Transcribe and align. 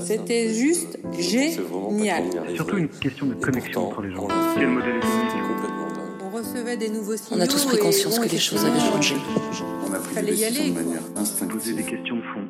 C'était 0.00 0.52
juste 0.54 0.98
génial. 1.18 2.24
Surtout 2.54 2.78
une 2.78 2.88
question 2.88 3.26
de 3.26 3.34
connexion 3.34 3.88
entre 3.88 4.02
les 4.02 4.14
gens. 4.14 4.28
Quel 4.54 4.68
modèle 4.68 5.00
On 6.24 6.36
recevait 6.36 6.76
des 6.76 6.88
nouveaux 6.88 7.16
signaux. 7.16 7.40
On 7.40 7.44
a 7.44 7.46
tous 7.46 7.64
pris 7.66 7.78
conscience 7.78 8.18
que 8.18 8.28
les 8.28 8.38
choses 8.38 8.64
avaient 8.64 8.80
changé. 8.80 9.16
On 9.88 9.92
a 9.92 9.98
pris 9.98 10.14
Fallait 10.14 10.32
des 10.32 10.42
y 10.42 10.44
décisions 10.44 10.62
aller, 10.62 10.70
de 10.70 10.74
manière 10.84 11.02
Poser 11.02 11.20
instinctive. 11.20 11.76
des 11.76 11.82
questions 11.82 12.16
de 12.16 12.22
fond. 12.22 12.44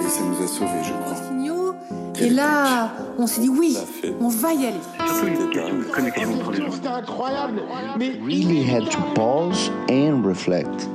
Et 0.00 0.08
ça 0.08 0.20
nous 0.24 0.44
a 0.44 0.46
sauvés, 0.46 0.84
je 0.84 0.92
crois. 0.92 1.14
signaux. 1.28 1.74
Et 2.20 2.30
là, 2.30 2.92
on 3.18 3.26
s'est 3.26 3.40
dit 3.40 3.48
oui, 3.48 3.76
on 4.20 4.28
va 4.28 4.52
y 4.52 4.66
aller. 4.66 4.76
Surtout 5.06 5.26
une 5.26 5.50
question 5.50 5.78
de 5.78 5.84
connexion 5.84 6.34
entre 6.34 6.50
les 6.52 6.58
gens. 6.58 6.70
C'était 6.72 6.88
incroyable, 6.88 7.62
mais 7.98 8.10
really 8.24 8.62
had 8.62 8.88
to 8.90 8.98
pause 9.14 9.70
and 9.90 10.22
reflect. 10.24 10.88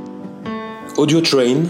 Audio 0.98 1.22
Train, 1.22 1.64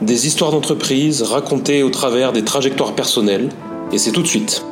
des 0.00 0.26
histoires 0.26 0.50
d'entreprise 0.50 1.22
racontées 1.22 1.82
au 1.82 1.90
travers 1.90 2.32
des 2.32 2.44
trajectoires 2.44 2.94
personnelles, 2.94 3.48
et 3.92 3.98
c'est 3.98 4.12
tout 4.12 4.22
de 4.22 4.26
suite. 4.26 4.64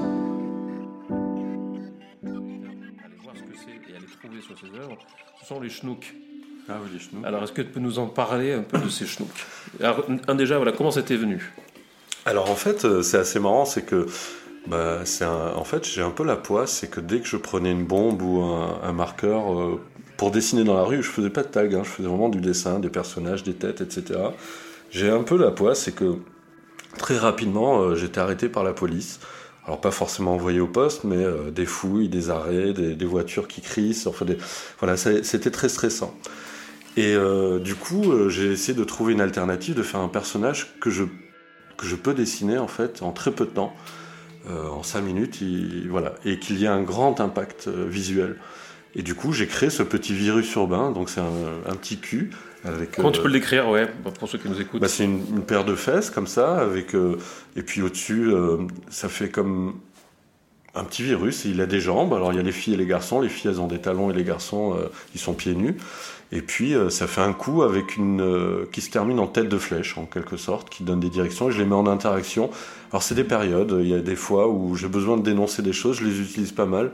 aller 2.25 3.16
voir 3.23 3.35
ce 3.37 3.43
que 3.43 3.57
c'est 3.57 3.93
et 3.93 3.97
aller 3.97 4.07
trouver 4.23 4.41
sur 4.41 4.57
ces 4.59 4.79
œuvres, 4.79 4.97
ce 5.41 5.47
sont 5.47 5.61
les 5.61 5.69
schnooks. 5.71 6.15
Ah 6.69 6.75
oui, 6.83 6.91
les 6.93 6.99
chenous. 6.99 7.25
Alors, 7.25 7.45
est-ce 7.45 7.52
que 7.52 7.62
tu 7.62 7.69
peux 7.69 7.80
nous 7.80 7.99
en 8.01 8.07
parler 8.07 8.52
un 8.52 8.62
peu 8.62 8.79
de 8.79 8.89
ces 8.89 9.07
schnooks? 9.07 9.29
Alors, 9.80 10.05
un 10.27 10.35
déjà, 10.35 10.57
voilà, 10.57 10.73
comment 10.73 10.91
c'était 10.91 11.16
venu? 11.16 11.52
Alors 12.24 12.51
en 12.51 12.57
fait, 12.57 12.85
euh, 12.85 13.02
c'est 13.02 13.19
assez 13.19 13.38
marrant, 13.38 13.65
c'est 13.65 13.83
que 13.83 14.07
bah, 14.66 15.02
c'est 15.05 15.24
un- 15.24 15.52
en 15.55 15.63
fait 15.63 15.87
j'ai 15.87 16.02
un 16.02 16.11
peu 16.11 16.24
la 16.24 16.35
poisse, 16.35 16.73
c'est 16.73 16.91
que 16.91 16.99
dès 16.99 17.21
que 17.21 17.27
je 17.29 17.37
prenais 17.37 17.71
une 17.71 17.85
bombe 17.85 18.21
ou 18.21 18.41
un, 18.43 18.80
un 18.83 18.91
marqueur 18.93 19.52
euh, 19.57 19.80
pour 20.16 20.33
dessiner 20.33 20.65
dans 20.65 20.74
la 20.74 20.83
rue, 20.83 21.05
je 21.05 21.09
faisais 21.09 21.30
pas 21.30 21.45
de 21.45 21.49
tag, 21.49 21.73
hein, 21.73 21.83
je 21.85 21.88
faisais 21.88 22.09
vraiment 22.09 22.29
du 22.29 22.41
dessin, 22.41 22.80
des 22.80 22.88
personnages, 22.88 23.45
des 23.45 23.55
têtes, 23.55 23.80
etc. 23.80 24.19
J'ai 24.91 25.11
un 25.11 25.23
peu 25.23 25.37
la 25.37 25.51
poisse, 25.51 25.83
c'est 25.83 25.95
que 25.95 26.17
très 26.99 27.19
rapidement 27.19 27.81
euh, 27.81 27.95
j'étais 27.95 28.21
arrêté 28.21 28.49
par 28.49 28.65
la 28.65 28.73
police. 28.73 29.21
Alors 29.65 29.81
pas 29.81 29.91
forcément 29.91 30.35
envoyé 30.35 30.61
au 30.61 30.69
poste, 30.69 31.05
mais 31.05 31.17
euh, 31.17 31.51
des 31.51 31.66
fouilles, 31.66 32.09
des 32.09 32.30
arrêts, 32.30 32.73
des, 32.73 33.05
voitures 33.05 33.49
qui 33.49 33.60
crissent, 33.60 34.07
enfin 34.07 34.25
voilà, 34.79 34.97
c'était 34.97 35.51
très 35.51 35.69
stressant. 35.69 36.16
Et 36.97 37.15
euh, 37.15 37.59
du 37.59 37.75
coup, 37.75 38.29
j'ai 38.29 38.52
essayé 38.52 38.75
de 38.79 38.85
trouver 38.85 39.13
une 39.13 39.21
alternative, 39.21 39.75
de 39.75 39.83
faire 39.83 40.01
un 40.01 40.09
personnage 40.09 40.75
que 40.80 40.91
je 40.91 41.05
que 41.77 41.87
je 41.87 41.97
peux 41.97 42.15
dessiner 42.15 42.57
en 42.57 42.69
fait 42.69 43.03
en 43.03 43.13
très 43.13 43.32
peu 43.32 43.45
de 43.45 43.51
temps, 43.51 43.75
en 44.49 44.82
5 44.82 45.03
minutes, 45.03 45.41
il- 45.43 45.88
voilà, 45.91 46.15
et 46.25 46.38
qu'il 46.38 46.59
y 46.59 46.65
ait 46.65 46.69
un 46.69 46.82
grand 46.82 47.21
impact 47.21 47.69
visuel. 47.69 48.37
Et 48.95 49.03
du 49.03 49.15
coup, 49.15 49.32
j'ai 49.32 49.47
créé 49.47 49.69
ce 49.69 49.82
petit 49.82 50.15
virus 50.15 50.55
urbain, 50.55 50.91
donc 50.91 51.10
c'est 51.10 51.21
un 51.21 51.77
petit 51.77 51.99
cul 51.99 52.30
avec. 52.65 52.93
Comment 52.93 53.10
tu 53.10 53.21
euh, 53.21 53.23
peux 53.23 53.29
le 53.29 53.35
décrire, 53.35 53.68
ouais, 53.68 53.87
pour 54.18 54.29
ceux 54.29 54.38
qui 54.38 54.49
nous 54.49 54.60
écoutent 54.60 54.80
bah, 54.80 54.88
c'est 54.88 55.04
une, 55.04 55.23
une 55.30 55.43
paire 55.43 55.65
de 55.65 55.74
fesses 55.74 56.10
comme 56.10 56.26
ça, 56.26 56.59
avec 56.59 56.95
euh, 56.95 57.16
et 57.57 57.63
puis 57.63 57.82
au-dessus, 57.82 58.32
euh, 58.32 58.59
ça 58.90 59.09
fait 59.09 59.29
comme 59.29 59.74
un 60.76 60.85
petit 60.85 61.02
virus. 61.02 61.46
Et 61.46 61.51
il 61.51 61.60
a 61.60 61.66
des 61.66 61.80
jambes. 61.80 62.15
Alors 62.15 62.32
il 62.32 62.37
y 62.37 62.38
a 62.38 62.43
les 62.43 62.52
filles 62.52 62.74
et 62.74 62.76
les 62.76 62.87
garçons. 62.87 63.21
Les 63.21 63.29
filles 63.29 63.51
elles 63.51 63.60
ont 63.60 63.66
des 63.66 63.80
talons 63.80 64.10
et 64.10 64.15
les 64.15 64.25
garçons 64.25 64.75
euh, 64.75 64.88
ils 65.15 65.21
sont 65.21 65.34
pieds 65.34 65.54
nus. 65.54 65.76
Et 66.32 66.43
puis 66.43 66.75
euh, 66.75 66.91
ça 66.91 67.06
fait 67.06 67.22
un 67.22 67.32
coup 67.32 67.62
avec 67.62 67.97
une 67.97 68.21
euh, 68.21 68.69
qui 68.70 68.81
se 68.81 68.91
termine 68.91 69.19
en 69.19 69.26
tête 69.26 69.48
de 69.48 69.59
flèche 69.59 69.97
en 69.98 70.04
quelque 70.04 70.37
sorte, 70.37 70.70
qui 70.70 70.84
donne 70.84 71.00
des 71.00 71.10
directions. 71.10 71.48
Et 71.48 71.53
je 71.53 71.59
les 71.59 71.65
mets 71.65 71.75
en 71.75 71.87
interaction. 71.87 72.50
Alors 72.93 73.03
c'est 73.03 73.15
des 73.15 73.25
périodes. 73.25 73.76
Il 73.81 73.88
y 73.88 73.94
a 73.94 74.00
des 74.00 74.16
fois 74.16 74.48
où 74.48 74.76
j'ai 74.76 74.88
besoin 74.88 75.16
de 75.16 75.22
dénoncer 75.22 75.62
des 75.62 75.72
choses. 75.72 75.97
Je 75.97 76.04
les 76.04 76.20
utilise 76.20 76.53
pas 76.53 76.66
mal. 76.66 76.93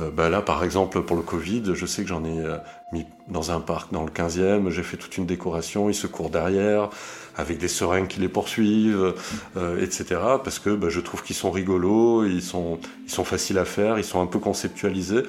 Euh, 0.00 0.10
bah 0.10 0.28
là, 0.28 0.42
par 0.42 0.64
exemple, 0.64 1.02
pour 1.02 1.16
le 1.16 1.22
Covid, 1.22 1.62
je 1.74 1.86
sais 1.86 2.02
que 2.02 2.08
j'en 2.08 2.24
ai 2.24 2.40
euh, 2.40 2.58
mis 2.92 3.06
dans 3.28 3.50
un 3.50 3.60
parc 3.60 3.92
dans 3.92 4.04
le 4.04 4.10
15e, 4.10 4.70
j'ai 4.70 4.82
fait 4.82 4.96
toute 4.96 5.16
une 5.16 5.26
décoration, 5.26 5.88
ils 5.88 5.94
se 5.94 6.06
courent 6.06 6.30
derrière, 6.30 6.90
avec 7.36 7.58
des 7.58 7.68
seringues 7.68 8.08
qui 8.08 8.20
les 8.20 8.28
poursuivent, 8.28 9.14
euh, 9.56 9.82
etc. 9.82 10.20
Parce 10.44 10.58
que 10.58 10.70
bah, 10.70 10.88
je 10.90 11.00
trouve 11.00 11.22
qu'ils 11.22 11.36
sont 11.36 11.50
rigolos, 11.50 12.24
ils 12.24 12.42
sont, 12.42 12.78
ils 13.06 13.10
sont 13.10 13.24
faciles 13.24 13.58
à 13.58 13.64
faire, 13.64 13.98
ils 13.98 14.04
sont 14.04 14.20
un 14.20 14.26
peu 14.26 14.38
conceptualisés. 14.38 15.22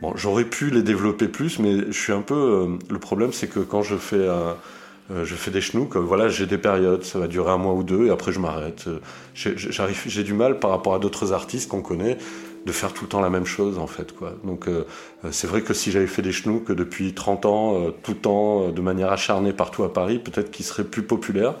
Bon, 0.00 0.12
j'aurais 0.16 0.44
pu 0.44 0.70
les 0.70 0.82
développer 0.82 1.28
plus, 1.28 1.58
mais 1.58 1.86
je 1.92 1.98
suis 1.98 2.12
un 2.12 2.22
peu... 2.22 2.34
euh, 2.34 2.78
le 2.90 2.98
problème, 2.98 3.32
c'est 3.32 3.48
que 3.48 3.60
quand 3.60 3.82
je 3.82 3.96
fais... 3.96 4.16
euh, 4.16 5.24
je 5.24 5.34
fais 5.34 5.50
des 5.50 5.60
chenouks, 5.60 5.96
euh, 5.96 6.00
voilà, 6.00 6.28
j'ai 6.28 6.46
des 6.46 6.58
périodes, 6.58 7.04
ça 7.04 7.18
va 7.18 7.26
durer 7.26 7.50
un 7.50 7.58
mois 7.58 7.74
ou 7.74 7.82
deux, 7.82 8.06
et 8.06 8.10
après 8.10 8.32
je 8.32 8.38
m'arrête. 8.40 8.86
Euh, 8.86 9.00
j'ai 9.34 10.22
du 10.24 10.32
mal 10.32 10.58
par 10.58 10.70
rapport 10.70 10.94
à 10.94 10.98
d'autres 10.98 11.32
artistes 11.32 11.68
qu'on 11.68 11.82
connaît 11.82 12.18
de 12.64 12.72
faire 12.72 12.92
tout 12.92 13.04
le 13.04 13.08
temps 13.08 13.20
la 13.20 13.30
même 13.30 13.46
chose 13.46 13.78
en 13.78 13.86
fait 13.86 14.12
quoi. 14.12 14.34
Donc 14.44 14.68
euh, 14.68 14.86
euh, 15.24 15.28
c'est 15.32 15.46
vrai 15.46 15.62
que 15.62 15.74
si 15.74 15.90
j'avais 15.90 16.06
fait 16.06 16.22
des 16.22 16.32
chenouks 16.32 16.72
depuis 16.72 17.12
30 17.12 17.46
ans, 17.46 17.80
euh, 17.80 17.90
tout 18.02 18.12
le 18.12 18.18
temps, 18.18 18.68
de 18.68 18.80
manière 18.80 19.10
acharnée 19.10 19.52
partout 19.52 19.84
à 19.84 19.92
Paris, 19.92 20.18
peut-être 20.18 20.50
qu'ils 20.50 20.64
seraient 20.64 20.84
plus 20.84 21.02
populaires. 21.02 21.54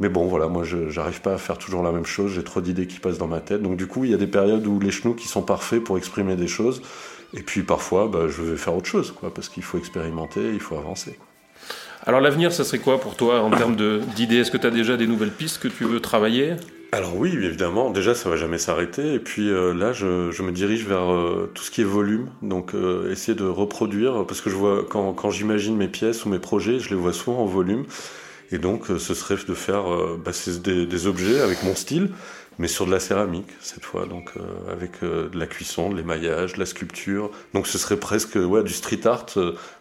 Mais 0.00 0.08
bon 0.08 0.26
voilà, 0.26 0.46
moi 0.46 0.62
je 0.62 0.88
j'arrive 0.90 1.20
pas 1.20 1.34
à 1.34 1.38
faire 1.38 1.58
toujours 1.58 1.82
la 1.82 1.90
même 1.90 2.06
chose, 2.06 2.32
j'ai 2.32 2.44
trop 2.44 2.60
d'idées 2.60 2.86
qui 2.86 3.00
passent 3.00 3.18
dans 3.18 3.26
ma 3.26 3.40
tête. 3.40 3.62
Donc 3.62 3.76
du 3.76 3.86
coup 3.86 4.04
il 4.04 4.10
y 4.10 4.14
a 4.14 4.18
des 4.18 4.28
périodes 4.28 4.66
où 4.66 4.78
les 4.78 4.90
chenouks 4.90 5.16
qui 5.16 5.28
sont 5.28 5.42
parfaits 5.42 5.82
pour 5.82 5.98
exprimer 5.98 6.36
des 6.36 6.48
choses. 6.48 6.82
Et 7.34 7.42
puis 7.42 7.62
parfois 7.62 8.08
bah, 8.08 8.28
je 8.28 8.42
vais 8.42 8.56
faire 8.56 8.74
autre 8.74 8.86
chose 8.86 9.12
quoi, 9.12 9.32
parce 9.34 9.48
qu'il 9.48 9.62
faut 9.62 9.78
expérimenter, 9.78 10.52
il 10.52 10.60
faut 10.60 10.76
avancer. 10.76 11.18
Alors, 12.06 12.20
l'avenir, 12.20 12.52
ça 12.52 12.64
serait 12.64 12.78
quoi 12.78 13.00
pour 13.00 13.16
toi 13.16 13.42
en 13.42 13.50
termes 13.50 13.76
d'idées? 14.16 14.36
Est-ce 14.36 14.50
que 14.50 14.56
tu 14.56 14.66
as 14.66 14.70
déjà 14.70 14.96
des 14.96 15.06
nouvelles 15.06 15.32
pistes 15.32 15.58
que 15.58 15.68
tu 15.68 15.84
veux 15.84 16.00
travailler? 16.00 16.54
Alors 16.90 17.16
oui, 17.16 17.32
évidemment, 17.34 17.90
déjà 17.90 18.14
ça 18.14 18.30
va 18.30 18.36
jamais 18.36 18.58
s'arrêter. 18.58 19.12
Et 19.14 19.18
puis 19.18 19.50
euh, 19.50 19.74
là, 19.74 19.92
je, 19.92 20.30
je 20.30 20.42
me 20.42 20.52
dirige 20.52 20.86
vers 20.86 21.12
euh, 21.12 21.50
tout 21.54 21.62
ce 21.62 21.70
qui 21.70 21.82
est 21.82 21.84
volume, 21.84 22.30
donc 22.40 22.74
euh, 22.74 23.10
essayer 23.12 23.34
de 23.36 23.44
reproduire, 23.44 24.24
parce 24.26 24.40
que 24.40 24.48
je 24.48 24.56
vois 24.56 24.86
quand, 24.88 25.12
quand 25.12 25.30
j'imagine 25.30 25.76
mes 25.76 25.88
pièces 25.88 26.24
ou 26.24 26.30
mes 26.30 26.38
projets, 26.38 26.78
je 26.78 26.88
les 26.90 26.96
vois 26.96 27.12
souvent 27.12 27.40
en 27.42 27.46
volume. 27.46 27.84
Et 28.50 28.58
donc 28.58 28.90
euh, 28.90 28.98
ce 28.98 29.14
serait 29.14 29.36
de 29.36 29.54
faire 29.54 29.92
euh, 29.92 30.20
bah, 30.22 30.32
des, 30.62 30.86
des 30.86 31.06
objets 31.06 31.40
avec 31.40 31.62
mon 31.62 31.74
style, 31.74 32.10
mais 32.58 32.68
sur 32.68 32.86
de 32.86 32.90
la 32.90 33.00
céramique 33.00 33.50
cette 33.60 33.84
fois, 33.84 34.06
donc 34.06 34.32
euh, 34.36 34.72
avec 34.72 35.02
de 35.02 35.38
la 35.38 35.46
cuisson, 35.46 35.90
de 35.90 35.96
l'émaillage, 35.96 36.54
de 36.54 36.58
la 36.58 36.66
sculpture. 36.66 37.30
Donc 37.54 37.66
ce 37.66 37.78
serait 37.78 37.98
presque 37.98 38.36
ouais, 38.36 38.62
du 38.62 38.72
street 38.72 39.06
art. 39.06 39.26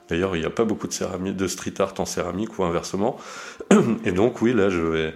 D'ailleurs, 0.09 0.35
il 0.35 0.39
n'y 0.39 0.45
a 0.45 0.51
pas 0.51 0.65
beaucoup 0.65 0.87
de, 0.87 0.93
céramique, 0.93 1.35
de 1.35 1.47
street 1.47 1.73
art 1.79 1.93
en 1.97 2.05
céramique 2.05 2.59
ou 2.59 2.63
inversement. 2.63 3.17
Et 4.05 4.11
donc 4.11 4.41
oui, 4.41 4.53
là 4.53 4.69
je 4.69 4.81
vais 4.81 5.13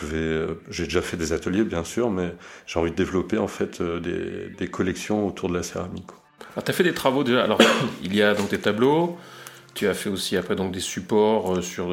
je 0.00 0.06
vais, 0.06 0.16
euh, 0.16 0.60
j'ai 0.70 0.84
déjà 0.84 1.02
fait 1.02 1.16
des 1.16 1.32
ateliers 1.32 1.62
bien 1.62 1.84
sûr, 1.84 2.10
mais 2.10 2.34
j'ai 2.66 2.78
envie 2.80 2.90
de 2.90 2.96
développer 2.96 3.38
en 3.38 3.46
fait 3.46 3.80
euh, 3.80 4.00
des, 4.00 4.54
des 4.56 4.68
collections 4.68 5.26
autour 5.26 5.48
de 5.48 5.54
la 5.54 5.62
céramique. 5.62 6.08
Alors, 6.54 6.64
tu 6.64 6.70
as 6.70 6.74
fait 6.74 6.82
des 6.82 6.94
travaux 6.94 7.22
déjà. 7.22 7.44
Alors, 7.44 7.60
il 8.02 8.14
y 8.14 8.22
a 8.22 8.34
donc 8.34 8.48
tes 8.48 8.58
tableaux. 8.58 9.16
Tu 9.74 9.86
as 9.86 9.94
fait 9.94 10.10
aussi 10.10 10.36
après 10.36 10.56
donc 10.56 10.72
des 10.72 10.80
supports 10.80 11.56
euh, 11.56 11.62
sur, 11.62 11.86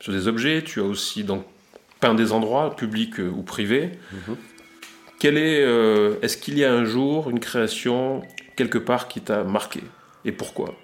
sur 0.00 0.12
des 0.12 0.28
objets. 0.28 0.62
Tu 0.62 0.80
as 0.80 0.84
aussi 0.84 1.24
donc 1.24 1.44
peint 1.98 2.14
des 2.14 2.32
endroits, 2.32 2.76
publics 2.76 3.18
ou 3.18 3.42
privés. 3.42 3.90
Mhm. 4.12 4.36
Quel 5.18 5.36
est, 5.38 5.64
euh, 5.64 6.16
est-ce 6.22 6.36
qu'il 6.36 6.58
y 6.58 6.64
a 6.64 6.72
un 6.72 6.84
jour 6.84 7.30
une 7.30 7.40
création 7.40 8.22
quelque 8.56 8.78
part 8.78 9.08
qui 9.08 9.20
t'a 9.20 9.42
marqué 9.42 9.80
Et 10.24 10.32
pourquoi? 10.32 10.74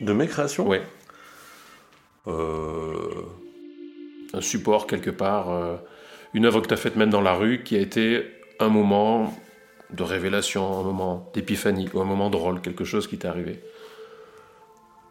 De 0.00 0.12
mes 0.12 0.26
créations? 0.26 0.66
Ouais, 0.66 0.82
Euh, 2.26 3.22
un 4.34 4.40
support 4.40 4.86
quelque 4.86 5.10
part, 5.10 5.50
euh, 5.50 5.76
une 6.34 6.44
œuvre 6.44 6.60
que 6.60 6.68
tu 6.68 6.74
as 6.74 6.78
faite 6.78 6.96
même 6.96 7.10
dans 7.10 7.20
la 7.20 7.34
rue 7.34 7.62
qui 7.62 7.76
a 7.76 7.80
été 7.80 8.24
un 8.60 8.68
moment 8.68 9.34
de 9.90 10.02
révélation, 10.02 10.80
un 10.80 10.82
moment 10.82 11.30
d'épiphanie 11.34 11.88
ou 11.94 12.00
un 12.00 12.04
moment 12.04 12.30
drôle, 12.30 12.60
quelque 12.60 12.84
chose 12.84 13.06
qui 13.06 13.18
t'est 13.18 13.28
arrivé. 13.28 13.62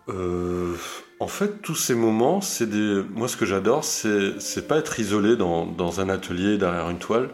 Euh, 0.10 0.76
en 1.20 1.28
fait, 1.28 1.62
tous 1.62 1.76
ces 1.76 1.96
moments, 1.96 2.42
c'est 2.42 2.70
des. 2.70 3.04
Moi, 3.14 3.28
ce 3.28 3.36
que 3.36 3.46
j'adore, 3.46 3.84
c'est 3.84 4.68
pas 4.68 4.78
être 4.78 5.00
isolé 5.00 5.36
dans, 5.36 5.66
dans 5.66 6.00
un 6.00 6.10
atelier 6.10 6.58
derrière 6.58 6.90
une 6.90 7.00
toile. 7.00 7.30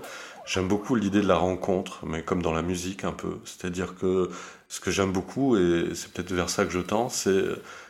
J'aime 0.46 0.68
beaucoup 0.68 0.96
l'idée 0.96 1.22
de 1.22 1.28
la 1.28 1.38
rencontre, 1.38 2.06
mais 2.06 2.24
comme 2.24 2.42
dans 2.42 2.54
la 2.54 2.62
musique 2.64 3.04
un 3.04 3.12
peu. 3.12 3.38
C'est-à-dire 3.46 3.96
que 3.96 4.30
ce 4.68 4.80
que 4.80 4.92
j'aime 4.92 5.12
beaucoup, 5.12 5.56
et 5.56 5.90
c'est 5.94 6.12
peut-être 6.12 6.34
vers 6.34 6.50
ça 6.50 6.66
que 6.66 6.72
je 6.72 6.80
tends, 6.80 7.10
c'est 7.10 7.44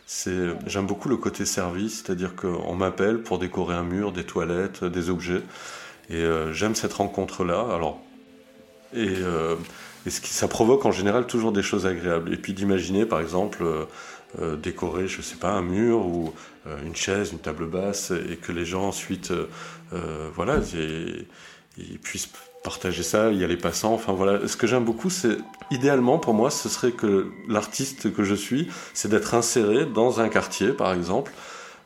j'aime 0.08 0.86
beaucoup 0.86 1.10
le 1.10 1.18
côté 1.18 1.46
service, 1.46 2.04
c'est-à-dire 2.04 2.36
qu'on 2.36 2.76
m'appelle 2.76 3.22
pour 3.22 3.40
décorer 3.40 3.76
un 3.76 3.84
mur, 3.84 4.12
des 4.12 4.24
toilettes, 4.24 4.84
des 4.84 5.10
objets, 5.10 5.42
et 6.10 6.16
euh, 6.16 6.52
j'aime 6.54 6.76
cette 6.76 6.94
rencontre-là. 6.94 7.66
Alors 7.74 8.02
et, 8.94 9.08
euh, 9.10 9.56
et 10.06 10.10
ça 10.10 10.48
provoque 10.48 10.86
en 10.86 10.92
général 10.92 11.26
toujours 11.26 11.52
des 11.52 11.64
choses 11.64 11.86
agréables. 11.86 12.34
Et 12.34 12.38
puis 12.38 12.54
d'imaginer, 12.54 13.06
par 13.06 13.22
exemple, 13.22 13.64
euh, 14.40 14.56
décorer, 14.58 15.08
je 15.08 15.22
sais 15.22 15.38
pas, 15.38 15.52
un 15.52 15.62
mur 15.62 16.06
ou 16.06 16.34
une 16.86 16.96
chaise, 16.96 17.32
une 17.32 17.40
table 17.40 17.66
basse, 17.66 18.12
et 18.12 18.38
que 18.38 18.52
les 18.52 18.66
gens 18.66 18.88
ensuite, 18.88 19.34
voilà, 20.36 20.60
et- 20.76 21.28
ils 21.78 22.00
puissent 22.00 22.30
partager 22.64 23.04
ça. 23.04 23.32
Il 23.32 23.40
y 23.40 23.44
a 23.44 23.48
les 23.48 23.58
passants. 23.58 23.94
Enfin 23.94 24.14
voilà, 24.14 24.48
ce 24.48 24.58
que 24.58 24.66
j'aime 24.66 24.86
beaucoup, 24.86 25.10
c'est 25.10 25.38
idéalement 25.70 26.18
pour 26.18 26.34
moi, 26.34 26.50
ce 26.50 26.70
serait 26.70 26.92
que 26.92 27.32
l'artiste 27.48 28.14
que 28.14 28.24
je 28.24 28.36
suis, 28.36 28.70
c'est 28.94 29.10
d'être 29.10 29.34
inséré 29.34 29.86
dans 29.86 30.22
un 30.22 30.30
quartier, 30.30 30.70
par 30.70 30.94
exemple, 30.94 31.32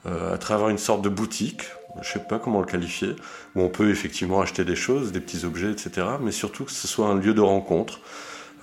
euh, 0.05 0.33
à 0.33 0.37
travers 0.37 0.69
une 0.69 0.77
sorte 0.77 1.01
de 1.01 1.09
boutique. 1.09 1.63
Je 2.01 2.13
sais 2.13 2.19
pas 2.19 2.37
comment 2.37 2.59
le 2.59 2.67
qualifier, 2.67 3.15
où 3.55 3.61
on 3.61 3.69
peut 3.69 3.89
effectivement 3.89 4.39
acheter 4.39 4.63
des 4.63 4.75
choses, 4.75 5.11
des 5.11 5.19
petits 5.19 5.45
objets, 5.45 5.71
etc. 5.71 6.05
Mais 6.21 6.31
surtout 6.31 6.65
que 6.65 6.71
ce 6.71 6.87
soit 6.87 7.07
un 7.07 7.15
lieu 7.15 7.33
de 7.33 7.41
rencontre, 7.41 8.01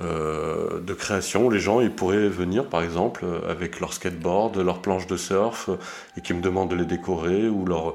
euh, 0.00 0.80
de 0.80 0.94
création. 0.94 1.46
où 1.46 1.50
Les 1.50 1.58
gens, 1.58 1.80
ils 1.80 1.90
pourraient 1.90 2.28
venir, 2.28 2.66
par 2.68 2.82
exemple, 2.82 3.24
avec 3.48 3.80
leur 3.80 3.92
skateboard, 3.92 4.56
leur 4.58 4.80
planche 4.82 5.08
de 5.08 5.16
surf, 5.16 5.68
euh, 5.68 5.76
et 6.16 6.20
qui 6.20 6.32
me 6.32 6.40
demandent 6.40 6.70
de 6.70 6.76
les 6.76 6.84
décorer, 6.84 7.48
ou 7.48 7.66
leur 7.66 7.94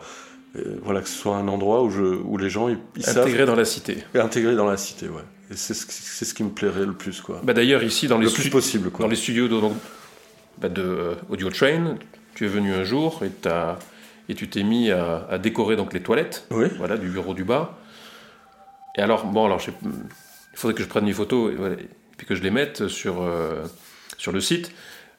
voilà, 0.84 1.02
que 1.02 1.08
ce 1.08 1.18
soit 1.18 1.36
un 1.36 1.48
endroit 1.48 1.84
où, 1.84 1.90
je, 1.90 2.02
où 2.02 2.38
les 2.38 2.50
gens 2.50 2.70
ils, 2.70 2.80
ils 2.96 3.04
savent 3.04 3.46
dans 3.46 3.56
la 3.56 3.66
cité. 3.66 4.04
intégré 4.16 4.56
dans 4.56 4.66
la 4.66 4.78
cité, 4.78 5.08
ouais. 5.08 5.22
Et 5.52 5.56
c'est 5.56 5.74
ce, 5.74 5.86
qui- 5.86 5.94
c'est 5.94 6.26
ce 6.26 6.34
qui 6.34 6.44
me 6.44 6.50
plairait 6.50 6.86
le 6.86 6.94
plus, 6.94 7.22
quoi. 7.22 7.42
Bah, 7.44 7.54
D'ailleurs, 7.54 7.84
ici, 7.84 8.08
dans 8.08 8.18
les, 8.18 8.26
le 8.26 8.32
plus 8.32 8.50
possible, 8.50 8.90
quoi. 8.92 9.06
dans 9.06 9.10
les 9.10 9.16
studios 9.16 9.48
de, 9.48 9.60
bah, 10.60 10.70
de 10.70 10.82
euh, 10.82 11.16
Audio 11.30 11.50
Train, 11.50 11.96
tu 12.36 12.46
es 12.46 12.48
venu 12.48 12.74
un 12.74 12.84
jour 12.84 13.22
et, 13.24 13.30
t'as- 13.30 13.78
et 14.28 14.36
tu 14.36 14.48
t'es 14.48 14.64
mis 14.64 14.92
à, 14.92 15.26
à 15.30 15.38
décorer 15.38 15.76
donc, 15.76 15.94
les 15.94 16.02
toilettes 16.02 16.46
Oui. 16.52 16.68
voilà, 16.78 16.98
du 16.98 17.08
bureau 17.10 17.34
du 17.34 17.44
bas. 17.44 17.78
Et 18.96 19.02
alors, 19.02 19.26
bon, 19.26 19.46
alors, 19.46 19.62
il 19.66 19.74
faudrait 20.56 20.76
que 20.76 20.84
je 20.84 20.88
prenne 20.88 21.06
des 21.06 21.14
photos 21.14 21.52
et, 21.54 21.56
voilà, 21.56 21.76
et 21.76 21.90
puis 22.18 22.28
que 22.28 22.36
je 22.36 22.44
les 22.44 22.52
mette 22.52 22.88
sur, 22.88 23.22
euh, 23.22 23.64
sur 24.18 24.32
le 24.32 24.42
site. 24.42 24.72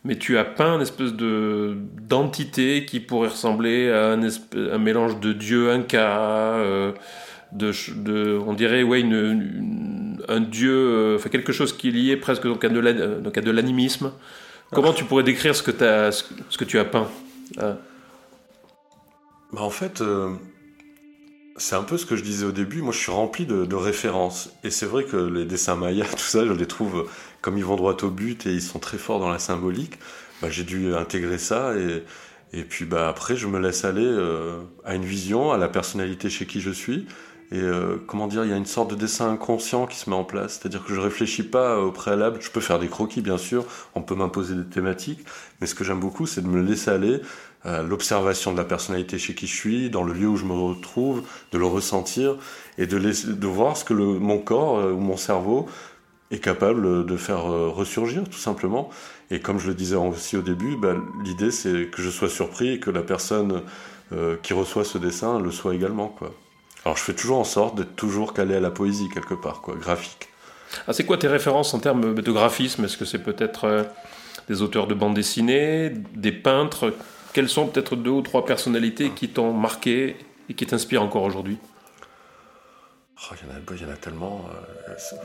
Mais 0.05 0.17
tu 0.17 0.38
as 0.38 0.44
peint 0.44 0.76
une 0.76 0.82
espèce 0.82 1.12
de 1.12 1.76
d'entité 2.00 2.87
qui 2.87 3.00
pourrait 3.00 3.29
ressembler 3.29 3.91
à 3.91 4.12
un, 4.12 4.79
mélange 4.79 5.20
de 5.20 5.32
dieu 5.32 5.70
inca, 5.70 6.55
euh, 6.56 6.93
de, 7.52 8.38
on 8.47 8.55
dirait 8.55 8.82
ouais 8.82 9.00
une, 9.00 10.19
un 10.29 10.41
dieu, 10.41 10.75
euh, 10.75 11.17
enfin 11.17 11.29
quelque 11.29 11.52
chose 11.52 11.76
qui 11.76 11.88
est 11.88 11.93
lié 11.93 12.17
presque 12.17 12.44
donc 12.44 12.64
à 12.64 12.69
de 12.70 13.50
l'animisme. 13.50 14.12
Comment 14.73 14.93
tu 14.93 15.05
pourrais 15.05 15.25
décrire 15.25 15.55
ce 15.55 15.62
que, 15.62 16.64
tu 16.64 16.79
as 16.79 16.85
peint 16.85 17.08
Ah. 17.58 17.76
Bah, 19.52 19.62
en 19.62 19.70
fait, 19.70 20.00
euh, 20.00 20.31
c'est 21.56 21.75
un 21.76 21.82
peu 21.82 21.99
ce 21.99 22.06
que 22.06 22.17
je 22.17 22.23
disais 22.23 22.47
au 22.47 22.52
début. 22.52 22.82
Moi, 22.82 22.93
je 22.93 22.99
suis 22.99 23.12
rempli 23.12 23.47
de, 23.47 23.75
références. 23.75 24.50
Et 24.64 24.70
c'est 24.70 24.87
vrai 24.87 25.05
que 25.05 25.17
les 25.17 25.44
dessins 25.44 25.76
mayas, 25.76 26.06
tout 26.12 26.19
ça, 26.19 26.47
je 26.47 26.52
les 26.52 26.67
trouve, 26.67 27.08
comme 27.41 27.58
ils 27.58 27.64
vont 27.64 27.76
droit 27.76 27.97
au 28.02 28.11
but 28.11 28.47
et 28.47 28.52
ils 28.52 28.62
sont 28.62 28.79
très 28.79 28.99
forts 28.99 29.20
dans 29.20 29.31
la 29.31 29.38
symbolique, 29.38 29.94
bah, 30.43 30.49
j'ai 30.50 30.64
dû 30.64 30.94
intégrer 30.94 31.38
ça. 31.38 31.75
Et, 31.76 32.02
et 32.52 32.64
puis 32.64 32.85
bah, 32.85 33.08
après, 33.08 33.37
je 33.37 33.47
me 33.47 33.58
laisse 33.58 33.85
aller 33.85 34.05
euh, 34.05 34.61
à 34.85 34.94
une 34.94 35.05
vision, 35.05 35.52
à 35.52 35.58
la 35.58 35.69
personnalité 35.69 36.31
chez 36.31 36.47
qui 36.47 36.61
je 36.61 36.70
suis. 36.70 37.06
Et 37.52 37.61
euh, 37.61 37.97
comment 38.06 38.29
dire, 38.29 38.44
il 38.44 38.50
y 38.50 38.52
a 38.52 38.56
une 38.56 38.67
sorte 38.67 38.91
de 38.91 38.94
dessin 38.94 39.31
inconscient 39.31 39.87
qui 39.87 39.97
se 39.97 40.08
met 40.08 40.14
en 40.14 40.23
place. 40.23 40.58
C'est-à-dire 40.61 40.85
que 40.85 40.94
je 40.94 41.00
réfléchis 41.00 41.43
pas 41.43 41.79
au 41.79 41.91
préalable. 41.91 42.38
Je 42.41 42.50
peux 42.50 42.61
faire 42.61 42.79
des 42.79 42.87
croquis, 42.87 43.23
bien 43.23 43.38
sûr. 43.38 43.64
On 43.97 44.02
peut 44.02 44.14
m'imposer 44.14 44.55
des 44.55 44.67
thématiques. 44.67 45.25
Mais 45.61 45.67
ce 45.67 45.75
que 45.75 45.82
j'aime 45.82 45.99
beaucoup, 45.99 46.26
c'est 46.26 46.43
de 46.43 46.47
me 46.47 46.62
laisser 46.62 46.91
aller 46.91 47.20
à 47.64 47.82
l'observation 47.82 48.52
de 48.52 48.56
la 48.56 48.64
personnalité 48.64 49.19
chez 49.19 49.35
qui 49.35 49.49
je 49.49 49.55
suis, 49.55 49.91
dans 49.91 50.05
le 50.05 50.12
lieu 50.12 50.29
où 50.29 50.37
je 50.37 50.44
me 50.44 50.52
retrouve, 50.52 51.23
de 51.50 51.58
le 51.58 51.67
ressentir 51.67 52.37
et 52.79 52.87
de, 52.87 53.47
voir 53.47 53.76
ce 53.76 53.85
que 53.85 53.94
mon 53.94 54.38
corps 54.38 54.79
euh, 54.79 54.93
ou 54.93 55.00
mon 55.00 55.17
cerveau 55.17 55.67
est 56.31 56.38
capable 56.38 57.05
de 57.05 57.17
faire 57.17 57.50
euh, 57.50 57.69
ressurgir, 57.69 58.23
tout 58.25 58.38
simplement. 58.38 58.91
Et 59.32 59.41
comme 59.41 59.58
je 59.58 59.67
le 59.67 59.75
disais 59.75 59.97
aussi 59.97 60.37
au 60.37 60.43
début, 60.43 60.76
bah, 60.76 60.94
l'idée 61.25 61.50
c'est 61.50 61.91
que 61.91 62.00
je 62.00 62.11
sois 62.11 62.29
surpris 62.29 62.75
et 62.75 62.81
que 62.81 62.91
la 62.91 63.02
personne 63.02 63.62
qui 64.43 64.55
reçoit 64.55 64.85
ce 64.85 64.99
dessin 64.99 65.38
le 65.38 65.52
soit 65.52 65.73
également. 65.73 66.08
Quoi. 66.08 66.32
Alors 66.85 66.97
je 66.97 67.03
fais 67.03 67.15
toujours 67.15 67.38
en 67.38 67.44
sorte 67.44 67.77
d'être 67.77 67.94
toujours 67.97 68.32
calé 68.32 68.56
à 68.56 68.61
la 68.61 68.71
poésie 68.71 69.09
quelque 69.12 69.35
part, 69.35 69.61
quoi, 69.61 69.75
graphique. 69.77 70.29
Ah, 70.87 70.93
c'est 70.93 71.05
quoi 71.05 71.19
tes 71.19 71.29
références 71.29 71.75
en 71.75 71.81
termes 71.81 72.15
de 72.15 72.32
graphisme? 72.32 72.85
Est-ce 72.85 72.97
que 72.97 73.05
c'est 73.05 73.19
peut-être 73.19 73.65
euh, 73.65 73.82
des 74.49 74.62
auteurs 74.62 74.87
de 74.87 74.94
bande 74.94 75.15
dessinée, 75.15 75.91
des 76.15 76.32
peintres? 76.32 76.94
Quelles 77.32 77.49
sont 77.49 77.67
peut-être 77.67 77.97
deux 77.97 78.11
ou 78.11 78.23
trois 78.23 78.44
personnalités 78.44 79.11
qui 79.11 79.29
t'ont 79.29 79.53
marqué 79.53 80.17
et 80.49 80.55
qui 80.55 80.67
t'inspirent 80.67 81.03
encore 81.03 81.25
aujourd'hui? 81.25 81.59
Oh, 83.17 83.35
il, 83.41 83.47
y 83.47 83.50
en 83.50 83.55
a, 83.55 83.76
il 83.76 83.83
y 83.83 83.85
en 83.85 83.93
a 83.93 83.97
tellement. 83.97 84.47
euh, 84.49 85.17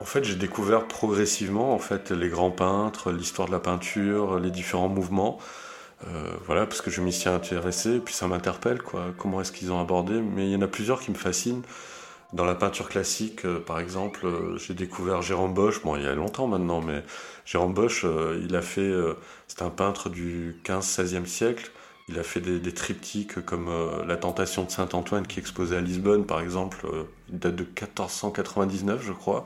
en 0.00 0.04
fait, 0.04 0.24
j'ai 0.24 0.34
découvert 0.34 0.86
progressivement 0.86 1.74
en 1.74 1.78
fait 1.78 2.10
les 2.10 2.28
grands 2.28 2.50
peintres, 2.50 3.12
l'histoire 3.12 3.48
de 3.48 3.52
la 3.52 3.60
peinture, 3.60 4.38
les 4.38 4.50
différents 4.50 4.88
mouvements. 4.88 5.38
Euh, 6.06 6.32
voilà, 6.46 6.66
parce 6.66 6.80
que 6.80 6.90
je 6.90 7.00
m'y 7.00 7.12
suis 7.12 7.28
intéressé, 7.28 8.00
puis 8.00 8.14
ça 8.14 8.26
m'interpelle, 8.26 8.82
quoi. 8.82 9.06
Comment 9.18 9.40
est-ce 9.40 9.52
qu'ils 9.52 9.72
ont 9.72 9.80
abordé? 9.80 10.20
Mais 10.20 10.46
il 10.46 10.52
y 10.52 10.56
en 10.56 10.62
a 10.62 10.66
plusieurs 10.66 11.00
qui 11.00 11.10
me 11.10 11.16
fascinent. 11.16 11.62
Dans 12.32 12.44
la 12.44 12.54
peinture 12.54 12.88
classique, 12.88 13.44
euh, 13.44 13.58
par 13.60 13.80
exemple, 13.80 14.24
euh, 14.24 14.56
j'ai 14.56 14.74
découvert 14.74 15.20
Jérôme 15.20 15.52
Bosch, 15.52 15.82
bon, 15.82 15.96
il 15.96 16.04
y 16.04 16.06
a 16.06 16.14
longtemps 16.14 16.46
maintenant, 16.46 16.80
mais 16.80 17.02
Jérôme 17.44 17.74
Bosch, 17.74 18.06
il 18.42 18.54
a 18.54 18.62
fait. 18.62 18.92
c'est 19.48 19.62
un 19.62 19.70
peintre 19.70 20.08
du 20.08 20.60
15-16e 20.64 21.26
siècle. 21.26 21.70
Il 22.08 22.18
a 22.18 22.22
fait 22.22 22.40
des, 22.40 22.74
triptyques 22.74 23.44
comme 23.44 23.68
La 24.06 24.16
Tentation 24.16 24.64
de 24.64 24.70
Saint-Antoine 24.70 25.26
qui 25.26 25.38
est 25.38 25.42
exposée 25.42 25.76
à 25.76 25.80
Lisbonne, 25.80 26.26
par 26.26 26.40
exemple. 26.40 26.86
il 27.28 27.38
date 27.38 27.56
de 27.56 27.64
1499, 27.64 29.02
je 29.04 29.12
crois. 29.12 29.44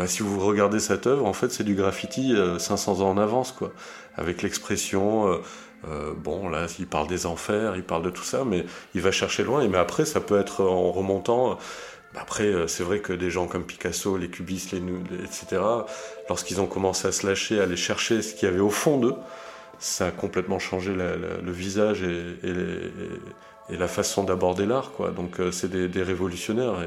Bah, 0.00 0.06
si 0.06 0.22
vous 0.22 0.40
regardez 0.40 0.80
cette 0.80 1.06
œuvre, 1.06 1.26
en 1.26 1.34
fait, 1.34 1.50
c'est 1.50 1.62
du 1.62 1.74
graffiti 1.74 2.34
euh, 2.34 2.58
500 2.58 3.00
ans 3.00 3.10
en 3.10 3.18
avance, 3.18 3.52
quoi. 3.52 3.70
Avec 4.16 4.40
l'expression, 4.40 5.40
euh, 5.84 6.10
euh, 6.10 6.14
bon, 6.14 6.48
là, 6.48 6.66
il 6.78 6.86
parle 6.86 7.08
des 7.08 7.26
enfers, 7.26 7.76
il 7.76 7.82
parle 7.82 8.02
de 8.02 8.10
tout 8.10 8.22
ça, 8.22 8.44
mais 8.44 8.64
il 8.94 9.00
va 9.00 9.10
chercher 9.10 9.44
loin. 9.44 9.66
Mais 9.68 9.78
après, 9.78 10.04
ça 10.04 10.20
peut 10.20 10.38
être 10.38 10.62
en 10.64 10.90
remontant. 10.92 11.58
bah, 12.14 12.20
Après, 12.22 12.44
euh, 12.44 12.66
c'est 12.66 12.82
vrai 12.82 13.00
que 13.00 13.12
des 13.12 13.30
gens 13.30 13.46
comme 13.46 13.64
Picasso, 13.64 14.16
les 14.16 14.28
cubistes, 14.28 14.72
les, 14.72 14.82
etc., 15.24 15.62
lorsqu'ils 16.28 16.60
ont 16.60 16.66
commencé 16.66 17.08
à 17.08 17.12
se 17.12 17.26
lâcher, 17.26 17.60
à 17.60 17.64
aller 17.64 17.76
chercher 17.76 18.22
ce 18.22 18.34
qu'il 18.34 18.48
y 18.48 18.52
avait 18.52 18.60
au 18.60 18.70
fond 18.70 18.98
d'eux, 18.98 19.14
ça 19.78 20.08
a 20.08 20.10
complètement 20.10 20.58
changé 20.58 20.92
le 20.94 21.52
visage 21.52 22.02
et, 22.02 22.36
la 23.70 23.88
façon 23.88 24.24
d'aborder 24.24 24.66
l'art. 24.66 24.92
Donc, 25.16 25.40
euh, 25.40 25.52
c'est 25.52 25.70
des, 25.70 26.02
révolutionnaires. 26.02 26.82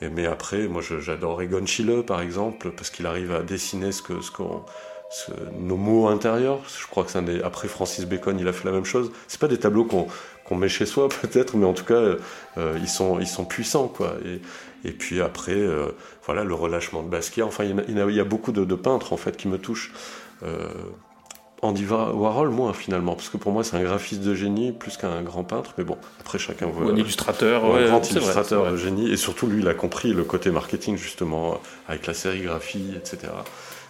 Et, 0.00 0.08
mais 0.08 0.26
après, 0.26 0.68
moi, 0.68 0.82
j'adore 0.82 1.42
Egon 1.42 1.66
Schiele, 1.66 2.02
par 2.04 2.20
exemple, 2.20 2.70
parce 2.70 2.90
qu'il 2.90 3.06
arrive 3.06 3.32
à 3.32 3.42
dessiner 3.42 3.92
ce 3.92 4.02
que, 4.02 4.20
ce 4.20 4.30
qu'on, 4.30 4.64
ce- 5.10 5.32
nos 5.58 5.76
mots 5.76 6.06
intérieurs. 6.08 6.60
Je 6.80 6.86
crois 6.86 7.04
que 7.04 7.10
c'est 7.10 7.18
un 7.18 7.22
des. 7.22 7.42
Après 7.42 7.68
Francis 7.68 8.04
Bacon, 8.06 8.38
il 8.38 8.46
a 8.48 8.52
fait 8.52 8.64
la 8.64 8.72
même 8.72 8.84
chose. 8.84 9.10
C'est 9.28 9.40
pas 9.40 9.48
des 9.48 9.58
tableaux 9.58 9.84
qu'on 9.84 10.54
met 10.56 10.68
chez 10.68 10.86
soi 10.86 11.08
peut-être, 11.22 11.56
mais 11.56 11.66
en 11.66 11.72
tout 11.74 11.84
cas, 11.84 11.94
euh, 11.94 12.16
ils 12.80 12.88
sont 12.88 13.18
ils 13.20 13.26
sont 13.26 13.44
puissants, 13.44 13.88
quoi. 13.88 14.14
Et, 14.24 14.88
et 14.88 14.92
puis 14.92 15.20
après, 15.20 15.52
euh, 15.52 15.88
voilà, 16.24 16.44
le 16.44 16.54
relâchement 16.54 17.02
de 17.02 17.08
Basquiat. 17.08 17.44
Enfin, 17.44 17.64
il 17.64 17.70
y, 17.76 17.78
a, 17.78 17.82
il 17.88 17.98
y 17.98 18.02
en 18.02 18.06
a- 18.06 18.10
il 18.10 18.16
y 18.16 18.20
a 18.20 18.24
beaucoup 18.24 18.52
de, 18.52 18.64
de 18.64 18.74
peintres 18.74 19.12
en 19.12 19.16
fait 19.16 19.36
qui 19.36 19.48
me 19.48 19.58
touchent. 19.58 19.92
Euh, 20.42 20.68
Andy 21.62 21.84
Wa- 21.84 22.12
Warhol, 22.14 22.48
moins 22.48 22.72
finalement, 22.72 23.14
parce 23.14 23.28
que 23.28 23.36
pour 23.36 23.52
moi, 23.52 23.62
c'est 23.64 23.76
un 23.76 23.82
graphiste 23.82 24.22
de 24.22 24.34
génie 24.34 24.72
plus 24.72 24.96
qu'un 24.96 25.20
grand 25.20 25.44
peintre. 25.44 25.74
Mais 25.76 25.84
bon, 25.84 25.98
après, 26.18 26.38
chacun 26.38 26.66
voit. 26.66 26.86
Ou 26.86 26.88
un 26.90 26.96
illustrateur 26.96 27.64
Ouais, 27.70 27.84
un 27.84 27.88
grand 27.88 28.10
illustrateur 28.10 28.62
vrai. 28.62 28.70
de 28.72 28.76
génie. 28.78 29.10
Et 29.12 29.18
surtout, 29.18 29.46
lui, 29.46 29.60
il 29.60 29.68
a 29.68 29.74
compris 29.74 30.14
le 30.14 30.24
côté 30.24 30.50
marketing, 30.50 30.96
justement, 30.96 31.60
avec 31.86 32.06
la 32.06 32.14
sérigraphie, 32.14 32.94
etc. 32.96 33.30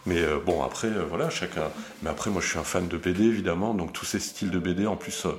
Mais 0.06 0.20
euh, 0.20 0.38
bon, 0.44 0.62
après, 0.62 0.88
euh, 0.88 1.04
voilà, 1.08 1.30
chacun. 1.30 1.64
Mais 2.02 2.10
après, 2.10 2.30
moi, 2.30 2.40
je 2.40 2.48
suis 2.48 2.58
un 2.58 2.64
fan 2.64 2.88
de 2.88 2.96
BD, 2.96 3.24
évidemment. 3.24 3.74
Donc, 3.74 3.92
tous 3.92 4.04
ces 4.04 4.20
styles 4.20 4.50
de 4.50 4.58
BD, 4.58 4.86
en 4.86 4.96
plus, 4.96 5.26
euh, 5.26 5.30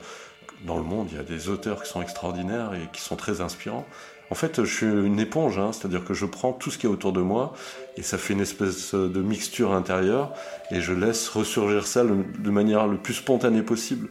dans 0.66 0.78
le 0.78 0.84
monde, 0.84 1.08
il 1.12 1.18
y 1.18 1.20
a 1.20 1.24
des 1.24 1.50
auteurs 1.50 1.84
qui 1.84 1.90
sont 1.90 2.02
extraordinaires 2.02 2.74
et 2.74 2.90
qui 2.94 3.02
sont 3.02 3.16
très 3.16 3.42
inspirants. 3.42 3.86
En 4.30 4.36
fait, 4.36 4.64
je 4.64 4.74
suis 4.74 4.86
une 4.86 5.20
éponge, 5.20 5.60
hein, 5.60 5.72
c'est-à-dire 5.74 6.06
que 6.06 6.14
je 6.14 6.26
prends 6.26 6.54
tout 6.54 6.72
ce 6.72 6.78
qui 6.78 6.86
est 6.86 6.90
autour 6.90 7.12
de 7.12 7.20
moi 7.20 7.54
et 7.98 8.02
ça 8.02 8.18
fait 8.18 8.32
une 8.32 8.40
espèce 8.40 8.94
de 8.94 9.22
mixture 9.22 9.74
intérieure 9.74 10.32
et 10.70 10.80
je 10.80 10.94
laisse 10.94 11.28
ressurgir 11.28 11.86
ça 11.86 12.06
de 12.06 12.50
manière 12.50 12.88
le 12.88 12.96
plus 12.96 13.16
spontanée 13.16 13.62
possible. 13.62 14.08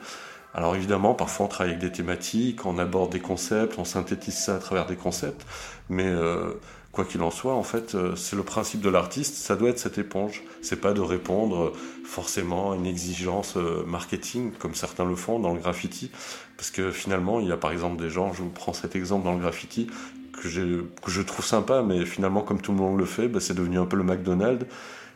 Alors 0.52 0.75
évidemment, 0.75 1.14
parfois 1.14 1.46
on 1.46 1.48
travaille 1.48 1.75
avec 1.75 1.82
des 1.82 1.92
thématiques, 1.92 2.66
on 2.66 2.78
aborde 2.78 3.12
des 3.12 3.20
concepts, 3.20 3.78
on 3.78 3.84
synthétise 3.84 4.36
ça 4.36 4.56
à 4.56 4.58
travers 4.58 4.86
des 4.86 4.96
concepts, 4.96 5.46
mais 5.88 6.06
euh, 6.06 6.54
quoi 6.92 7.04
qu'il 7.04 7.23
en 7.23 7.30
soit, 7.30 7.54
en 7.54 7.62
fait, 7.62 7.94
euh, 7.94 8.16
c'est 8.16 8.37
le 8.37 8.42
principe 8.42 8.80
de 8.80 8.88
l'artiste, 8.88 9.37
ça 9.37 9.56
doit 9.56 9.70
être 9.70 9.78
cette 9.78 9.99
éponge. 9.99 10.42
C'est 10.61 10.80
pas 10.80 10.92
de 10.92 11.00
répondre 11.00 11.66
euh, 11.66 11.73
forcément 12.04 12.73
à 12.73 12.76
une 12.76 12.87
exigence 12.87 13.54
euh, 13.56 13.85
marketing 13.87 14.52
comme 14.59 14.75
certains 14.75 15.04
le 15.04 15.14
font 15.14 15.38
dans 15.38 15.52
le 15.54 15.61
graffiti, 15.61 16.11
parce 16.56 16.70
que 16.70 16.90
finalement, 16.90 17.40
il 17.40 17.49
y 17.49 17.52
a 17.52 17.56
par 17.56 17.73
exemple 17.73 18.00
des 18.02 18.11
gens, 18.11 18.32
je 18.32 18.42
vous 18.42 18.50
prends 18.50 18.73
cet 18.73 18.97
exemple 18.97 19.25
dans 19.25 19.35
le 19.35 19.40
graffiti, 19.40 19.87
que, 20.32 20.49
que 20.49 21.11
je 21.11 21.23
trouve 21.23 21.44
sympa, 21.44 21.82
mais 21.82 22.04
finalement, 22.06 22.42
comme 22.42 22.61
tout 22.61 22.73
le 22.73 22.78
monde 22.78 22.99
le 22.99 23.04
fait, 23.04 23.28
bah, 23.28 23.40
c'est 23.40 23.54
devenu 23.54 23.78
un 23.78 23.87
peu 23.87 23.97
le 23.97 24.04
McDonald's. 24.04 24.66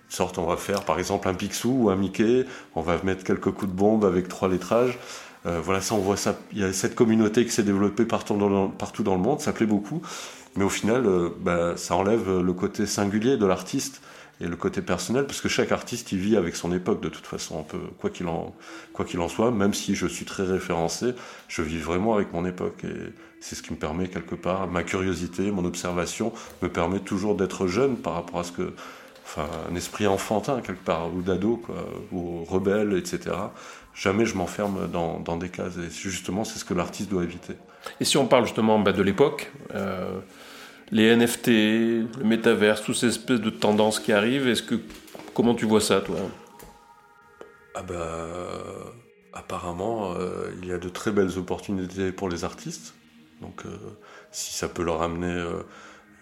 Sorte, 0.08 0.38
on 0.38 0.46
va 0.46 0.56
faire 0.56 0.84
par 0.84 0.98
exemple 0.98 1.28
un 1.28 1.34
Picsou 1.34 1.84
ou 1.84 1.90
un 1.90 1.96
Mickey, 1.96 2.44
on 2.74 2.82
va 2.82 3.02
mettre 3.02 3.24
quelques 3.24 3.50
coups 3.50 3.70
de 3.70 3.76
bombe 3.76 4.04
avec 4.04 4.28
trois 4.28 4.48
lettrages. 4.48 4.98
Euh, 5.46 5.60
voilà, 5.62 5.80
ça, 5.80 5.94
on 5.94 5.98
voit 5.98 6.16
ça. 6.16 6.38
Il 6.52 6.58
y 6.58 6.64
a 6.64 6.72
cette 6.72 6.94
communauté 6.94 7.44
qui 7.44 7.50
s'est 7.50 7.62
développée 7.62 8.04
partout 8.04 8.36
dans, 8.36 8.48
le, 8.48 8.70
partout 8.70 9.02
dans 9.02 9.14
le 9.14 9.20
monde, 9.20 9.40
ça 9.40 9.52
plaît 9.52 9.66
beaucoup. 9.66 10.02
Mais 10.56 10.64
au 10.64 10.68
final, 10.68 11.06
euh, 11.06 11.30
bah, 11.40 11.76
ça 11.76 11.96
enlève 11.96 12.40
le 12.40 12.52
côté 12.52 12.86
singulier 12.86 13.36
de 13.36 13.46
l'artiste 13.46 14.00
et 14.40 14.46
le 14.46 14.56
côté 14.56 14.82
personnel, 14.82 15.26
parce 15.26 15.40
que 15.40 15.48
chaque 15.48 15.70
artiste, 15.70 16.10
il 16.12 16.18
vit 16.18 16.36
avec 16.36 16.56
son 16.56 16.72
époque 16.72 17.00
de 17.00 17.08
toute 17.08 17.26
façon, 17.26 17.64
quoi 18.00 18.10
qu'il 18.10 18.26
en, 18.26 18.54
quoi 18.92 19.06
en 19.18 19.28
soit, 19.28 19.52
même 19.52 19.74
si 19.74 19.94
je 19.94 20.06
suis 20.06 20.24
très 20.24 20.42
référencé, 20.42 21.14
je 21.46 21.62
vis 21.62 21.78
vraiment 21.78 22.14
avec 22.14 22.32
mon 22.32 22.44
époque. 22.44 22.82
Et 22.84 23.12
c'est 23.40 23.54
ce 23.54 23.62
qui 23.62 23.72
me 23.72 23.78
permet 23.78 24.08
quelque 24.08 24.34
part, 24.34 24.66
ma 24.66 24.82
curiosité, 24.82 25.52
mon 25.52 25.64
observation, 25.64 26.32
me 26.62 26.68
permet 26.68 26.98
toujours 26.98 27.36
d'être 27.36 27.68
jeune 27.68 27.96
par 27.96 28.14
rapport 28.14 28.40
à 28.40 28.44
ce 28.44 28.50
que, 28.50 28.72
enfin, 29.24 29.48
un 29.70 29.76
esprit 29.76 30.08
enfantin 30.08 30.60
quelque 30.62 30.84
part, 30.84 31.14
ou 31.14 31.22
d'ado, 31.22 31.62
ou 32.10 32.44
rebelle, 32.44 32.96
etc. 32.98 33.36
Jamais 33.94 34.26
je 34.26 34.34
m'enferme 34.36 34.88
dans, 34.90 35.20
dans 35.20 35.36
des 35.36 35.48
cases. 35.48 35.76
Et 35.78 35.90
justement, 35.90 36.44
c'est 36.44 36.58
ce 36.58 36.64
que 36.64 36.74
l'artiste 36.74 37.10
doit 37.10 37.22
éviter. 37.22 37.54
Et 38.00 38.04
si 38.04 38.16
on 38.16 38.26
parle 38.26 38.44
justement 38.44 38.78
bah, 38.78 38.92
de 38.92 39.02
l'époque, 39.02 39.52
euh, 39.74 40.20
les 40.90 41.14
NFT, 41.14 41.46
le 41.48 42.24
métaverse, 42.24 42.82
toutes 42.82 42.96
ces 42.96 43.08
espèces 43.08 43.40
de 43.40 43.50
tendances 43.50 44.00
qui 44.00 44.12
arrivent, 44.12 44.48
est-ce 44.48 44.62
que 44.62 44.76
comment 45.32 45.54
tu 45.54 45.66
vois 45.66 45.80
ça, 45.80 46.00
toi? 46.00 46.16
Ah 47.74 47.82
bah, 47.82 47.96
apparemment, 49.32 50.14
euh, 50.14 50.50
il 50.62 50.68
y 50.68 50.72
a 50.72 50.78
de 50.78 50.88
très 50.88 51.10
belles 51.10 51.38
opportunités 51.38 52.12
pour 52.12 52.28
les 52.28 52.44
artistes. 52.44 52.94
Donc, 53.40 53.66
euh, 53.66 53.76
si 54.30 54.54
ça 54.54 54.68
peut 54.68 54.82
leur 54.82 55.02
amener 55.02 55.26
euh, 55.26 55.62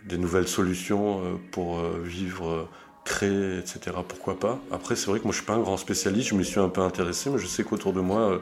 des 0.07 0.19
nouvelles 0.19 0.49
solutions 0.49 1.25
euh, 1.25 1.35
pour 1.53 1.79
euh, 1.79 2.01
vivre, 2.03 2.49
euh, 2.49 2.69
créer, 3.05 3.59
etc., 3.59 3.97
pourquoi 4.07 4.39
pas? 4.39 4.61
Après, 4.71 4.97
c'est 4.97 5.07
vrai 5.07 5.19
que 5.19 5.25
moi, 5.25 5.33
je 5.33 5.39
suis 5.39 5.47
pas 5.47 5.55
un 5.55 5.61
grand 5.61 5.77
spécialiste, 5.77 6.29
je 6.29 6.35
me 6.35 6.43
suis 6.43 6.61
un 6.61 6.69
peu 6.69 6.81
intéressé, 6.83 7.31
mais 7.31 7.39
je 7.39 7.47
sais 7.47 7.65
qu'autour 7.65 7.93
de 7.93 8.01
moi, 8.01 8.21
euh, 8.21 8.39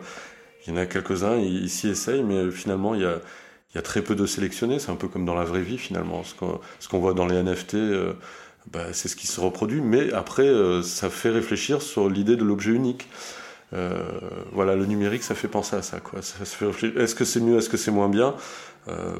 il 0.67 0.75
y 0.75 0.77
en 0.77 0.81
a 0.81 0.87
quelques-uns, 0.87 1.37
ils, 1.37 1.71
s'y 1.71 1.89
essayent, 1.89 2.23
mais 2.23 2.35
euh, 2.35 2.51
finalement, 2.51 2.95
il 2.95 3.01
y 3.01 3.05
a, 3.79 3.83
très 3.83 4.03
peu 4.03 4.15
de 4.15 4.27
sélectionnés. 4.27 4.79
C'est 4.79 4.91
un 4.91 4.97
peu 4.97 5.09
comme 5.09 5.25
dans 5.25 5.35
la 5.35 5.45
vraie 5.45 5.63
vie, 5.63 5.79
finalement. 5.79 6.23
Ce 6.25 6.89
qu'on 6.89 6.99
voit 6.99 7.15
dans 7.15 7.27
les 7.27 7.43
NFT, 7.43 7.75
euh, 7.75 8.13
bah, 8.71 8.93
c'est 8.93 9.09
ce 9.09 9.17
qui 9.17 9.27
se 9.27 9.41
reproduit, 9.41 9.81
mais 9.81 10.13
après, 10.13 10.53
ça 10.83 11.09
fait 11.09 11.31
réfléchir 11.31 11.81
sur 11.81 12.11
l'idée 12.11 12.37
de 12.37 12.45
l'objet 12.45 12.73
unique. 12.73 13.09
Voilà, 14.53 14.75
le 14.75 14.85
numérique, 14.85 15.23
ça 15.23 15.35
fait 15.35 15.49
penser 15.49 15.77
à 15.77 15.83
ça. 15.83 15.99
Est-ce 16.19 17.15
que 17.15 17.25
c'est 17.25 17.41
mieux, 17.41 17.57
est-ce 17.57 17.71
que 17.71 17.79
c'est 17.79 17.91
moins 17.91 18.11
bien? 18.11 18.35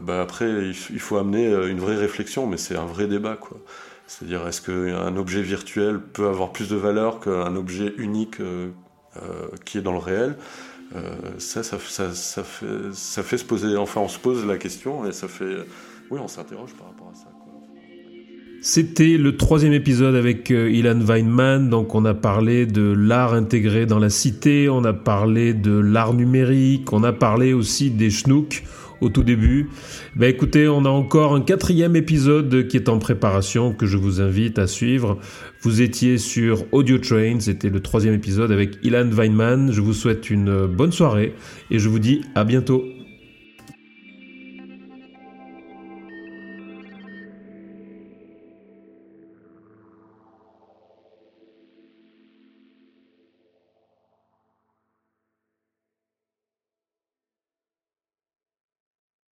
Bah, 0.03 0.21
Après, 0.21 0.69
il, 0.69 1.01
faut 1.01 1.17
amener 1.17 1.47
une 1.69 1.81
vraie 1.81 1.97
réflexion, 1.97 2.47
mais 2.47 2.59
c'est 2.59 2.77
un 2.77 2.87
vrai 2.87 3.07
débat. 3.07 3.39
C'est-à-dire, 4.11 4.45
est-ce 4.49 4.61
qu'un 4.61 5.17
objet 5.17 5.41
virtuel 5.41 6.01
peut 6.01 6.27
avoir 6.27 6.51
plus 6.51 6.69
de 6.69 6.75
valeur 6.75 7.21
qu'un 7.21 7.55
objet 7.55 7.95
unique 7.97 8.41
euh, 8.41 8.71
euh, 9.17 9.21
qui 9.65 9.79
est 9.79 9.83
dans 9.83 9.93
le 9.93 9.99
réel? 9.99 10.35
Euh, 10.97 11.01
ça, 11.39 11.63
ça, 11.63 11.79
ça, 11.79 12.13
ça 12.13 12.43
fait, 12.43 12.67
ça 12.93 13.23
fait 13.23 13.39
se 13.39 13.45
poser, 13.45 13.77
enfin, 13.77 14.01
on 14.01 14.09
se 14.09 14.19
pose 14.19 14.45
la 14.45 14.59
question 14.59 15.07
et 15.07 15.13
ça 15.13 15.29
fait, 15.29 15.59
oui, 16.11 16.19
on 16.21 16.27
s'interroge 16.27 16.75
par 16.75 16.89
rapport 16.89 17.13
à 17.13 17.15
ça. 17.15 17.29
C'était 18.63 19.17
le 19.17 19.37
troisième 19.37 19.73
épisode 19.73 20.17
avec 20.17 20.51
Ilan 20.51 21.01
Weinman. 21.01 21.71
Donc, 21.71 21.95
on 21.95 22.05
a 22.05 22.13
parlé 22.13 22.67
de 22.67 22.93
l'art 22.93 23.33
intégré 23.33 23.87
dans 23.87 24.01
la 24.01 24.11
cité, 24.11 24.69
on 24.69 24.83
a 24.83 24.93
parlé 24.93 25.55
de 25.55 25.79
l'art 25.79 26.15
numérique, 26.15 26.93
on 26.93 27.05
a 27.05 27.13
parlé 27.13 27.53
aussi 27.53 27.93
des 27.93 28.11
schnooks 28.11 28.65
au 29.01 29.09
tout 29.09 29.23
début. 29.23 29.69
Ben 30.17 30.29
écoutez, 30.29 30.69
on 30.69 30.85
a 30.85 30.89
encore 30.89 31.35
un 31.35 31.41
quatrième 31.41 31.97
épisode 31.97 32.69
qui 32.69 32.77
est 32.77 32.89
en 32.89 32.99
préparation 32.99 33.73
que 33.73 33.87
je 33.87 33.97
vous 33.97 34.21
invite 34.21 34.59
à 34.59 34.67
suivre. 34.67 35.19
Vous 35.63 35.83
étiez 35.83 36.19
sur 36.19 36.65
Audio 36.73 36.99
Train, 36.99 37.41
c'était 37.41 37.71
le 37.71 37.81
troisième 37.81 38.15
épisode 38.15 38.53
avec 38.53 38.79
Ilan 38.83 39.11
Weinman. 39.11 39.73
Je 39.73 39.81
vous 39.81 39.95
souhaite 39.95 40.31
une 40.31 40.67
bonne 40.67 40.93
soirée 40.93 41.35
et 41.71 41.79
je 41.79 41.89
vous 41.89 41.99
dis 41.99 42.23
à 42.35 42.45
bientôt. 42.45 42.85